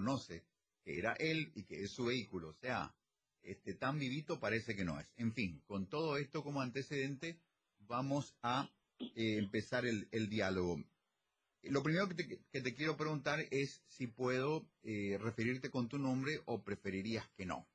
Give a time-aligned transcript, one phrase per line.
[0.00, 0.44] reconoce
[0.82, 2.48] que era él y que es su vehículo.
[2.48, 2.94] O sea,
[3.42, 5.06] este, tan vivito parece que no es.
[5.16, 7.38] En fin, con todo esto como antecedente,
[7.80, 10.78] vamos a eh, empezar el, diálogo.
[11.62, 12.14] Lo primero que
[12.62, 17.66] te, quiero preguntar es si puedo eh, referirte con tu nombre o preferirías que no.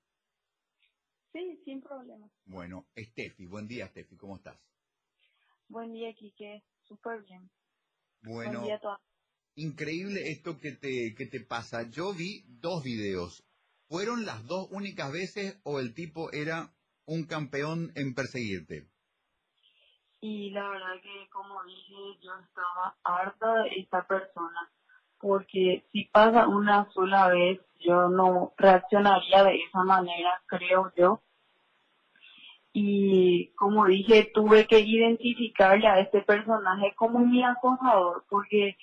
[1.32, 2.32] Sí, sin problema.
[2.46, 4.58] Bueno, Steffi, buen día Steffi, ¿cómo estás?
[5.68, 7.50] Buen día, Kike, súper bien.
[8.22, 8.66] Bueno,
[9.56, 11.90] increíble esto que te, que te pasa.
[11.90, 13.44] Yo vi dos videos.
[13.88, 16.72] ¿Fueron las dos únicas veces o el tipo era
[17.06, 18.88] un campeón en perseguirte?
[20.22, 24.70] Y la verdad que, como dije, yo estaba harta de esta persona.
[25.20, 31.22] Porque si pasa una sola vez, yo no reaccionaría de esa manera, creo yo.
[32.74, 38.76] Y como dije, tuve que identificarle a este personaje como mi acosador, porque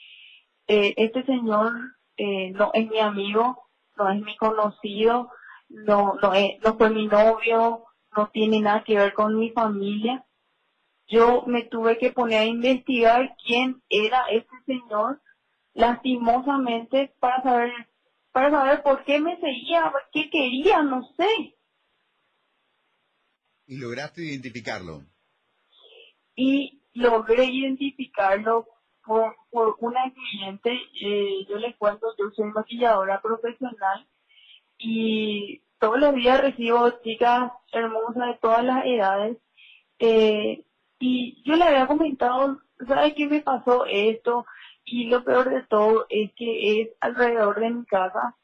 [0.67, 1.73] eh, este señor
[2.17, 5.31] eh, no es mi amigo, no es mi conocido,
[5.69, 7.85] no, no, no fue mi novio,
[8.17, 10.25] no tiene nada que ver con mi familia.
[11.09, 15.21] Yo me tuve que poner a investigar quién era este señor,
[15.75, 17.73] lastimosamente, para saber,
[18.31, 21.57] para saber por qué me seguía, qué quería, no sé.
[23.67, 25.05] ¿Y lograste identificarlo?
[26.35, 28.67] Y logré identificarlo
[29.05, 34.07] por, por una cliente, eh, yo les cuento, yo soy maquilladora profesional
[34.79, 39.39] y todos los días recibo chicas hermosas de todas las edades
[39.99, 40.65] eh,
[40.99, 44.47] y yo le había comentado, ¿sabes qué me pasó esto?
[44.85, 48.37] Y lo peor de todo es que es alrededor de mi casa.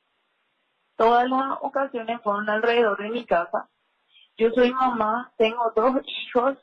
[0.96, 3.68] Todas las ocasiones fueron alrededor de mi casa.
[4.36, 6.58] Yo soy mamá, tengo dos hijos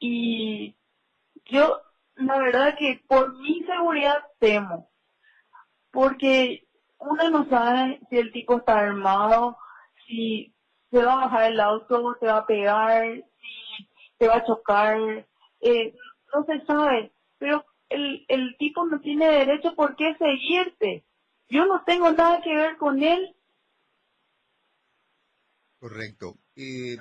[0.00, 0.76] y
[1.46, 1.80] yo
[2.18, 4.90] la verdad que por mi seguridad temo,
[5.90, 6.66] porque
[6.98, 9.56] uno no sabe si el tipo está armado,
[10.06, 10.54] si
[10.90, 13.88] se va a bajar el auto, te va a pegar, si
[14.18, 14.98] te va a chocar,
[15.60, 15.94] eh,
[16.34, 21.04] no se sabe, pero el, el tipo no tiene derecho por qué seguirte.
[21.48, 23.34] Yo no tengo nada que ver con él.
[25.78, 26.34] Correcto.
[26.56, 26.96] Eh,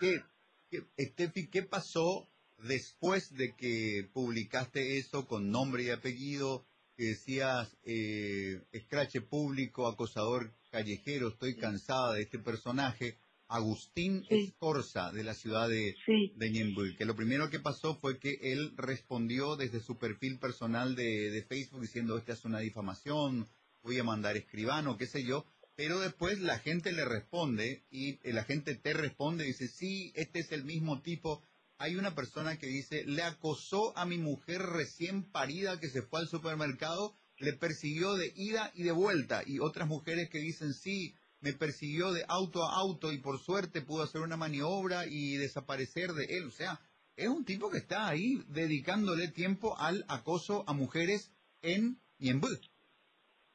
[0.00, 0.24] ¿qué,
[0.70, 2.28] qué, qué pasó
[2.66, 6.66] después de que publicaste eso con nombre y apellido,
[6.96, 15.22] que decías, eh, escrache público, acosador callejero, estoy cansada de este personaje, Agustín Escorza, de
[15.22, 15.94] la ciudad de,
[16.34, 21.30] de que lo primero que pasó fue que él respondió desde su perfil personal de,
[21.30, 23.48] de Facebook diciendo, esta es una difamación,
[23.82, 25.44] voy a mandar escribano, qué sé yo,
[25.76, 30.40] pero después la gente le responde y la gente te responde y dice, sí, este
[30.40, 31.42] es el mismo tipo
[31.78, 36.20] hay una persona que dice, le acosó a mi mujer recién parida que se fue
[36.20, 39.42] al supermercado, le persiguió de ida y de vuelta.
[39.46, 43.82] Y otras mujeres que dicen, sí, me persiguió de auto a auto y por suerte
[43.82, 46.46] pudo hacer una maniobra y desaparecer de él.
[46.46, 46.80] O sea,
[47.16, 52.48] es un tipo que está ahí dedicándole tiempo al acoso a mujeres en Niembú.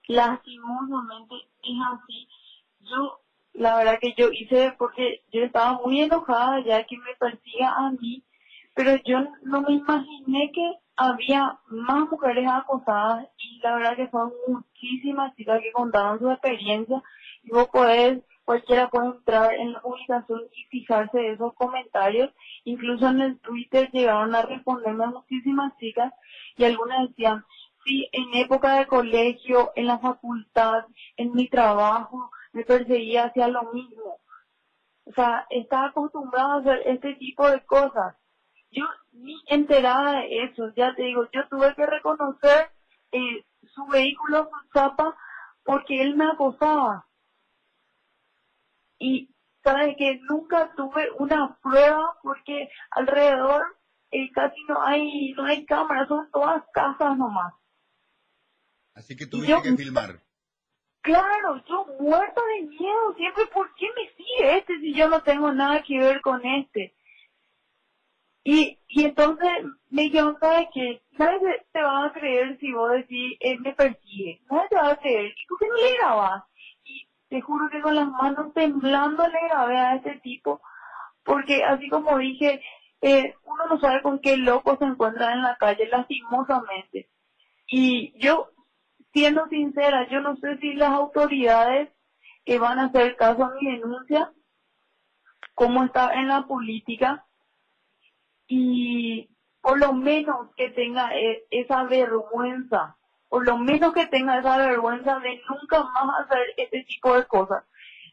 [0.08, 2.28] Lastimosamente es así.
[2.82, 3.22] Yo
[3.60, 7.92] la verdad que yo hice porque yo estaba muy enojada ya que me persiga a
[7.92, 8.24] mí,
[8.74, 14.32] pero yo no me imaginé que había más mujeres acosadas y la verdad que son
[14.48, 17.04] muchísimas chicas que contaban su experiencia
[17.44, 22.32] y vos podés, cualquiera puede entrar en la publicación y fijarse esos comentarios,
[22.64, 26.14] incluso en el Twitter llegaron a responderme muchísimas chicas
[26.56, 27.44] y algunas decían,
[27.84, 30.86] sí, en época de colegio, en la facultad,
[31.18, 34.20] en mi trabajo, me perseguía hacia lo mismo.
[35.06, 38.16] O sea, estaba acostumbrado a hacer este tipo de cosas.
[38.72, 42.70] Yo ni enterada de eso, ya te digo, yo tuve que reconocer
[43.12, 43.44] eh,
[43.74, 45.18] su vehículo, su zapa,
[45.64, 47.08] porque él me acosaba.
[49.00, 49.34] Y
[49.64, 53.64] sabes que nunca tuve una prueba porque alrededor
[54.12, 57.54] eh, casi no hay no hay cámaras, son todas casas nomás.
[58.94, 60.22] Así que tuviste que filmar.
[61.10, 65.52] Claro, yo muerto de miedo, siempre, ¿por qué me sigue este si yo no tengo
[65.52, 66.94] nada que ver con este?
[68.44, 69.50] Y, y entonces
[69.90, 71.02] me dijeron, ¿sabes qué?
[71.18, 74.40] Nadie te va a creer si vos decís, él me persigue.
[74.52, 75.26] Nadie te va a creer.
[75.32, 76.44] ¿Y qué no le grabas?
[76.84, 80.62] Y te juro que con las manos temblando le grabé a este tipo,
[81.24, 82.62] porque así como dije,
[83.02, 87.10] eh, uno no sabe con qué loco se encuentra en la calle, lastimosamente.
[87.68, 88.50] Y yo
[89.14, 91.90] siendo sincera, yo no sé si las autoridades
[92.46, 94.32] que van a hacer caso a mi denuncia,
[95.54, 97.26] como está en la política,
[98.48, 99.30] y
[99.62, 102.98] por lo menos que tenga e, esa vergüenza
[103.30, 107.64] por lo menos que tenga esa vergüenza de nunca más hacer este tipo de cosas.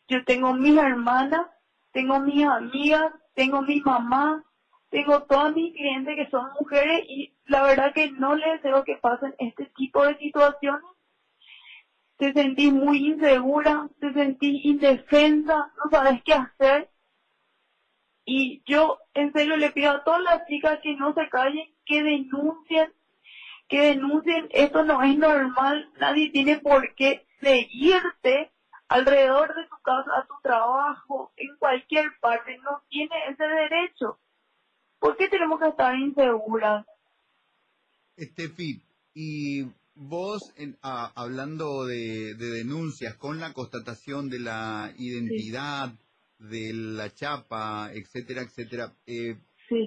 [0.09, 1.47] Yo tengo mis hermanas,
[1.91, 4.45] tengo mis amigas, tengo mi mamá,
[4.97, 8.97] tengo todas mis clientes que son mujeres y la verdad que no les deseo que
[8.97, 10.91] pasen este tipo de situaciones.
[12.17, 16.89] Te sentí muy insegura, te sentí indefensa, no sabes qué hacer.
[18.25, 22.03] Y yo en serio le pido a todas las chicas que no se callen, que
[22.03, 22.91] denuncien,
[23.69, 28.51] que denuncien, esto no es normal, nadie tiene por qué seguirte
[28.89, 34.19] alrededor de tu casa, a tu trabajo, en cualquier parte, no tiene ese derecho.
[34.99, 36.85] ¿Por qué tenemos que estar inseguras?
[38.17, 38.83] Estefi,
[39.15, 39.65] y
[39.95, 40.53] vos,
[40.83, 45.93] hablando de, denuncias con la constatación de la identidad,
[46.39, 49.37] de la chapa, etcétera, etcétera, eh,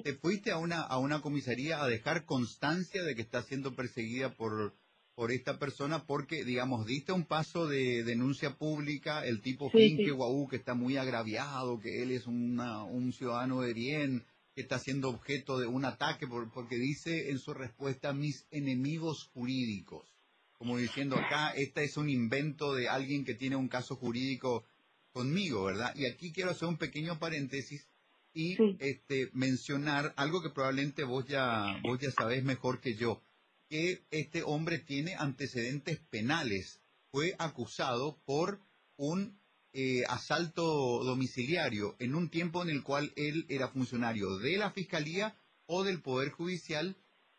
[0.03, 4.33] ¿te fuiste a una, a una comisaría a dejar constancia de que está siendo perseguida
[4.35, 4.73] por,
[5.19, 10.47] por esta persona porque, digamos, diste un paso de denuncia pública, el tipo finge Guau,
[10.47, 14.25] que está muy agraviado, que él es un ciudadano de bien,
[14.55, 20.15] que está siendo objeto de un ataque, porque dice en su respuesta mis enemigos jurídicos,
[20.57, 24.65] como diciendo acá, este es un invento de alguien que tiene un caso jurídico
[25.13, 25.93] conmigo, ¿verdad?
[25.95, 27.87] Y aquí quiero hacer un pequeño paréntesis
[28.33, 33.21] y este, mencionar algo que probablemente vos ya, vos ya sabés mejor que yo
[33.69, 36.81] que este hombre tiene antecedentes penales.
[37.11, 38.59] Fue acusado por
[38.97, 39.38] un
[39.71, 45.35] eh, asalto domiciliario en un tiempo en el cual él era funcionario de la Fiscalía
[45.67, 46.97] o del Poder Judicial.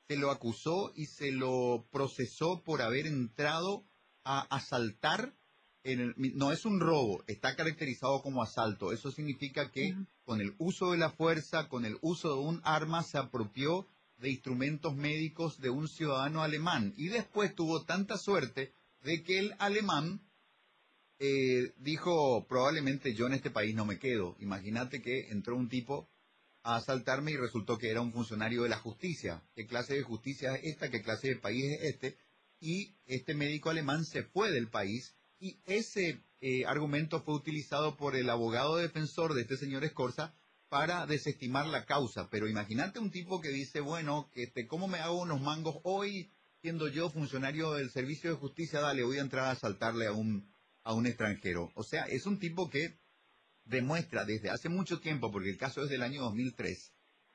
[0.09, 3.85] Se lo acusó y se lo procesó por haber entrado
[4.25, 5.35] a asaltar.
[5.83, 8.93] En no es un robo, está caracterizado como asalto.
[8.93, 9.95] Eso significa que
[10.25, 13.89] con el uso de la fuerza, con el uso de un arma, se apropió
[14.19, 19.55] de instrumentos médicos de un ciudadano alemán y después tuvo tanta suerte de que el
[19.59, 20.21] alemán
[21.23, 24.37] eh, dijo probablemente yo en este país no me quedo.
[24.41, 26.11] Imagínate que entró un tipo
[26.63, 29.43] a asaltarme y resultó que era un funcionario de la justicia.
[29.55, 30.91] ¿Qué clase de justicia es esta?
[30.91, 32.17] ¿Qué clase de país es este?
[32.59, 38.17] Y este médico alemán se fue del país y ese eh, argumento fue utilizado por
[38.17, 40.35] el abogado defensor de este señor Escorza
[40.71, 42.31] para desestimar la causa.
[42.31, 46.33] Pero imagínate un tipo que dice, bueno, este, ¿cómo me hago unos mangos hoy
[46.63, 48.81] siendo yo funcionario del servicio de justicia?
[48.81, 50.51] Dale, voy a entrar a asaltarle a un,
[50.85, 51.71] a un extranjero.
[51.75, 52.99] O sea, es un tipo que
[53.65, 56.93] demuestra desde hace mucho tiempo, porque el caso es del año 2003,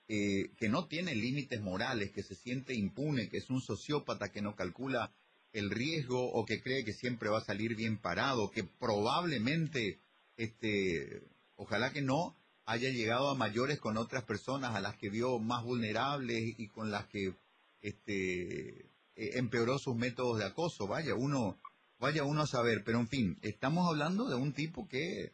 [0.07, 4.41] eh, que no tiene límites morales, que se siente impune, que es un sociópata que
[4.41, 5.13] no calcula
[5.53, 9.99] el riesgo o que cree que siempre va a salir bien parado, que probablemente,
[10.35, 11.23] este,
[11.55, 15.63] ojalá que no, haya llegado a mayores con otras personas a las que vio más
[15.63, 17.33] vulnerables y con las que
[17.81, 18.79] este,
[19.15, 20.87] eh, empeoró sus métodos de acoso.
[20.87, 21.57] Vaya uno,
[21.99, 25.33] vaya uno a saber, pero en fin, estamos hablando de un tipo que,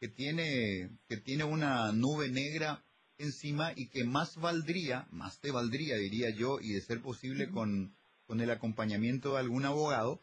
[0.00, 2.84] que tiene, que tiene una nube negra
[3.18, 7.94] encima y que más valdría, más te valdría, diría yo, y de ser posible con,
[8.26, 10.20] con el acompañamiento de algún abogado,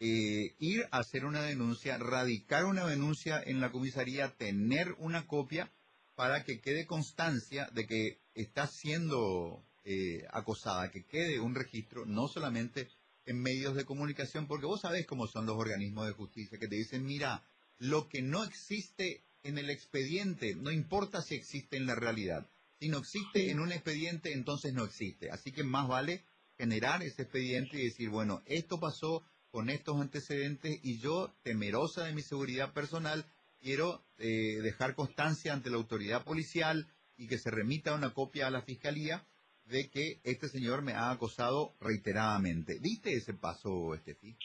[0.00, 5.70] eh, ir a hacer una denuncia, radicar una denuncia en la comisaría, tener una copia
[6.16, 12.26] para que quede constancia de que está siendo eh, acosada, que quede un registro, no
[12.26, 12.88] solamente
[13.24, 16.76] en medios de comunicación, porque vos sabés cómo son los organismos de justicia, que te
[16.76, 17.42] dicen, mira,
[17.78, 22.48] lo que no existe en el expediente, no importa si existe en la realidad.
[22.78, 25.30] Si no existe en un expediente, entonces no existe.
[25.30, 26.24] Así que más vale
[26.58, 32.14] generar ese expediente y decir, bueno, esto pasó con estos antecedentes y yo, temerosa de
[32.14, 33.24] mi seguridad personal,
[33.60, 38.50] quiero eh, dejar constancia ante la autoridad policial y que se remita una copia a
[38.50, 39.24] la fiscalía
[39.64, 42.74] de que este señor me ha acosado reiteradamente.
[42.80, 44.36] ¿Viste ese paso, Estefi?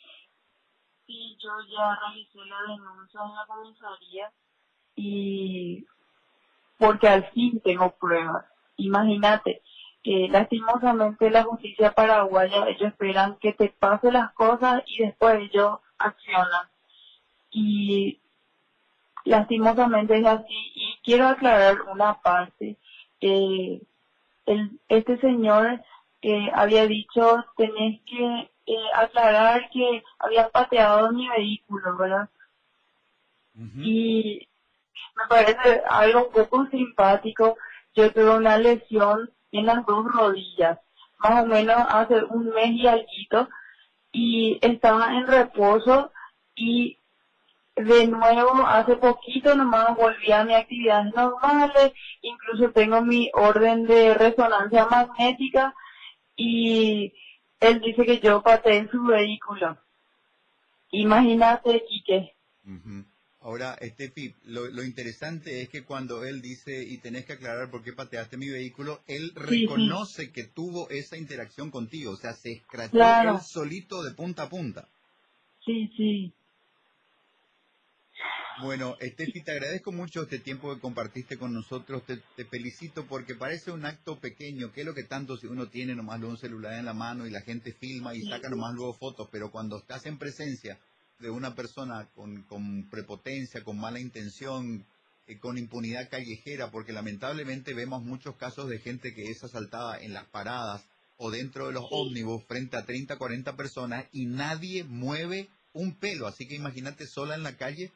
[1.06, 4.32] Sí, yo ya realicé la denuncia en la comisaría
[4.96, 5.86] y
[6.78, 8.46] porque al fin tengo pruebas.
[8.78, 9.62] Imagínate
[10.04, 15.80] que lastimosamente la justicia paraguaya, ellos esperan que te pase las cosas y después ellos
[15.98, 16.68] accionan.
[17.52, 18.20] Y
[19.26, 22.78] lastimosamente es así y quiero aclarar una parte.
[23.22, 23.82] Eh,
[24.48, 25.82] el, este señor
[26.22, 32.30] que había dicho tenés que eh, aclarar que había pateado mi vehículo, ¿verdad?
[33.80, 34.48] Y
[35.16, 37.58] me parece algo un poco simpático.
[37.96, 40.80] Yo tuve una lesión en las dos rodillas,
[41.18, 43.50] más o menos hace un mes y algo,
[44.12, 46.12] y estaba en reposo
[46.56, 46.97] y
[47.78, 51.92] de nuevo, hace poquito nomás volví a mis actividades normales,
[52.22, 55.74] incluso tengo mi orden de resonancia magnética
[56.36, 57.14] y
[57.60, 59.78] él dice que yo pateé en su vehículo.
[60.92, 62.34] Imagínate, Quique.
[63.42, 67.84] Ahora, Estefi, lo, lo, interesante es que cuando él dice, y tenés que aclarar por
[67.84, 72.98] qué pateaste mi vehículo, él reconoce que tuvo esa interacción contigo, o sea, se escrachó
[72.98, 74.90] él solito de punta a punta.
[75.64, 76.34] Sí, sí.
[78.60, 82.04] Bueno, Estefi, te agradezco mucho este tiempo que compartiste con nosotros.
[82.06, 85.96] Te, felicito porque parece un acto pequeño, que es lo que tanto si uno tiene
[85.96, 89.30] nomás un celular en la mano y la gente filma y saca nomás luego fotos,
[89.32, 90.80] pero cuando estás en presencia
[91.20, 94.86] de una persona con, con prepotencia, con mala intención,
[95.28, 100.14] eh, con impunidad callejera, porque lamentablemente vemos muchos casos de gente que es asaltada en
[100.14, 100.84] las paradas
[101.18, 106.26] o dentro de los ómnibus frente a 30, 40 personas y nadie mueve un pelo.
[106.28, 107.92] Así que imagínate sola en la calle,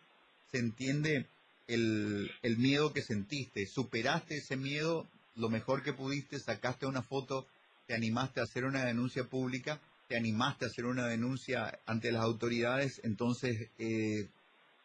[0.51, 1.27] se entiende
[1.67, 3.65] el, el miedo que sentiste.
[3.65, 7.47] Superaste ese miedo lo mejor que pudiste, sacaste una foto,
[7.87, 9.79] te animaste a hacer una denuncia pública
[10.11, 14.27] te animaste a hacer una denuncia ante las autoridades, entonces eh,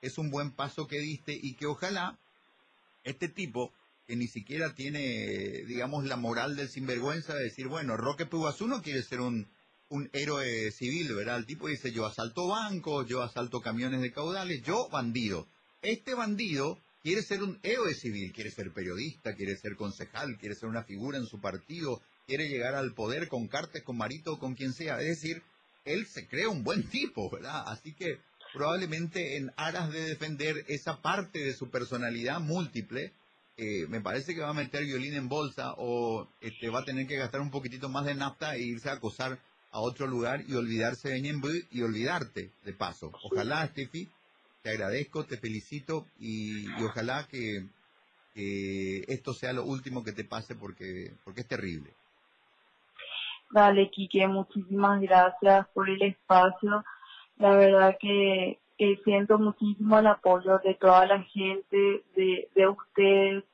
[0.00, 2.16] es un buen paso que diste y que ojalá
[3.02, 3.72] este tipo,
[4.06, 8.28] que ni siquiera tiene, digamos, la moral del sinvergüenza de decir, bueno, Roque
[8.68, 9.48] no quiere ser un,
[9.88, 11.38] un héroe civil, ¿verdad?
[11.38, 15.48] El tipo dice, yo asalto bancos, yo asalto camiones de caudales, yo bandido.
[15.86, 20.68] Este bandido quiere ser un héroe civil, quiere ser periodista, quiere ser concejal, quiere ser
[20.68, 24.72] una figura en su partido, quiere llegar al poder con Cartes, con Marito, con quien
[24.72, 25.00] sea.
[25.00, 25.44] Es decir,
[25.84, 27.62] él se cree un buen tipo, ¿verdad?
[27.68, 28.18] Así que
[28.52, 33.12] probablemente en aras de defender esa parte de su personalidad múltiple,
[33.56, 37.06] eh, me parece que va a meter violín en bolsa o este, va a tener
[37.06, 39.38] que gastar un poquitito más de nafta e irse a acosar
[39.70, 43.12] a otro lugar y olvidarse de Ñembu y olvidarte de paso.
[43.22, 44.10] Ojalá, Steffi,
[44.66, 47.66] te agradezco, te felicito y, ojalá que,
[49.06, 51.90] esto sea lo último que te pase porque, porque es terrible.
[53.52, 56.84] Dale, Quique, muchísimas gracias por el espacio.
[57.38, 58.58] La verdad que,
[59.04, 63.44] siento muchísimo el apoyo de toda la gente, de, de ustedes.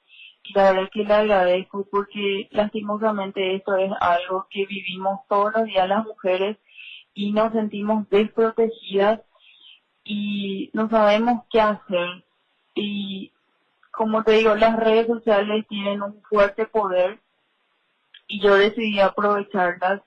[0.55, 5.89] La verdad que le agradezco porque lastimosamente esto es algo que vivimos todos los días
[5.89, 6.57] las mujeres
[7.15, 9.21] y nos sentimos desprotegidas
[10.05, 12.25] y no sabemos qué hacer.
[12.75, 13.33] Y
[13.91, 17.21] como te digo, las redes sociales tienen un fuerte poder
[18.27, 20.01] y yo decidí aprovecharlas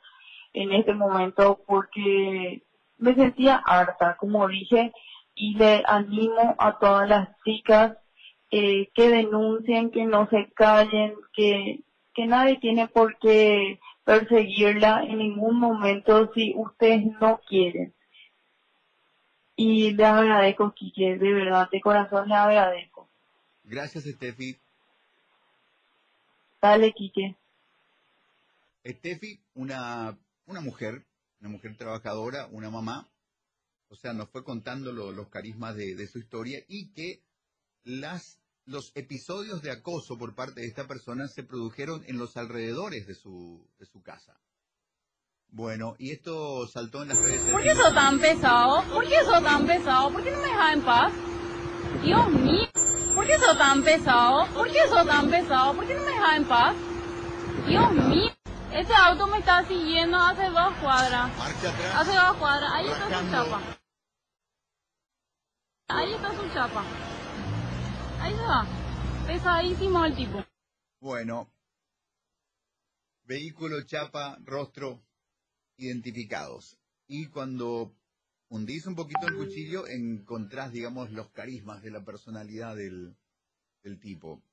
[0.54, 2.62] en este momento porque
[2.98, 4.92] me sentía harta, como dije,
[5.36, 7.98] y le animo a todas las chicas
[8.52, 11.82] eh, que denuncien, que no se callen, que,
[12.14, 17.94] que nadie tiene por qué perseguirla en ningún momento si ustedes no quieren.
[19.56, 23.08] Y le agradezco, Kike, de verdad, de corazón le agradezco.
[23.64, 24.58] Gracias, Steffi.
[26.62, 27.36] Dale, Kike.
[28.86, 31.06] Steffi, una, una mujer,
[31.40, 33.08] una mujer trabajadora, una mamá,
[33.90, 37.22] o sea, nos fue contando los carismas de, su historia y que
[37.84, 43.08] las, los episodios de acoso por parte de esta persona se produjeron en los alrededores
[43.08, 44.38] de su, de su casa.
[45.50, 48.84] Bueno, y esto saltó en las redes ¿Por qué sos tan pesado?
[48.94, 50.12] ¿Por qué sos tan pesado?
[50.12, 51.14] ¿Por qué no me dejas en paz?
[52.04, 52.68] Dios mío.
[53.16, 54.48] ¿Por qué sos tan pesado?
[54.54, 55.74] ¿Por qué sos tan pesado?
[55.74, 56.76] ¿Por qué no me dejas en paz?
[57.68, 58.32] Dios mío.
[58.74, 61.38] Ese auto me está siguiendo hace dos cuadras.
[61.38, 61.96] Marcha atrás.
[61.96, 62.72] Hace dos cuadras.
[62.74, 63.62] Ahí está su chapa.
[65.88, 66.84] Ahí está su chapa.
[68.20, 68.66] Ahí se va.
[69.26, 70.44] Pesadísimo el tipo.
[71.00, 71.50] Bueno.
[73.24, 75.05] Vehículo, chapa, rostro
[75.78, 76.78] identificados.
[77.08, 77.96] Y cuando
[78.50, 83.16] hundís un poquito el cuchillo, encontrás, digamos, los carismas de la personalidad del,
[84.02, 84.44] tipo.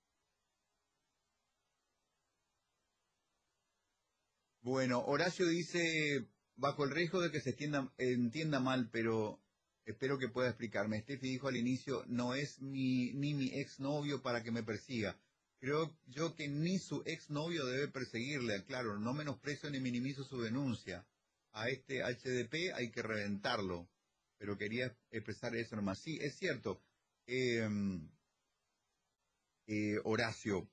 [4.61, 7.57] Bueno, Horacio dice, bajo el riesgo de que se
[7.99, 9.41] entienda mal, pero
[9.85, 11.01] espero que pueda explicarme.
[11.01, 15.19] Steffi dijo al inicio, no es mi, ni mi exnovio para que me persiga.
[15.59, 18.65] Creo yo que ni su exnovio debe perseguirle.
[18.65, 21.07] Claro, no menosprecio ni minimizo su denuncia.
[21.53, 23.89] A este HDP hay que reventarlo.
[24.39, 26.01] Pero quería expresar eso nomás.
[26.01, 26.83] Sí, es cierto.
[27.27, 28.09] Em,
[29.67, 30.69] eh, Horacio.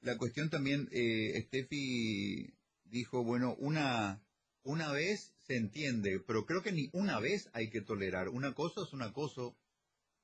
[0.00, 2.52] La cuestión también, eh, Steffi
[2.84, 4.20] dijo, bueno, una,
[4.64, 8.28] una vez se entiende, pero creo que ni una vez hay que tolerar.
[8.28, 9.56] Una cosa es un acoso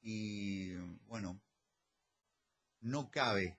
[0.00, 0.74] y,
[1.06, 1.40] bueno,
[2.80, 3.58] no cabe,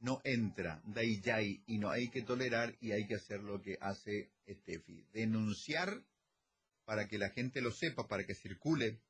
[0.00, 4.31] no entra, dai y no hay que tolerar y hay que hacer lo que hace
[4.48, 5.06] Steffi.
[5.12, 6.04] Denunciar
[6.84, 9.00] para que la gente lo sepa, para que circule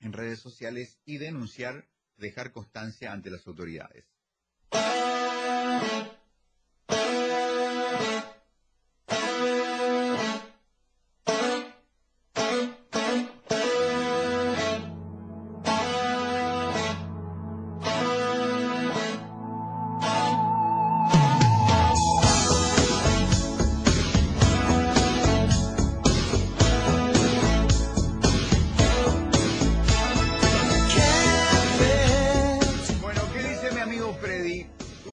[0.00, 4.04] en redes sociales y denunciar, dejar constancia ante las autoridades.